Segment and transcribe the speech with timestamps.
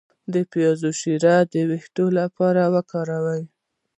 [0.33, 3.43] د پیاز شیره د ویښتو لپاره وکاروئ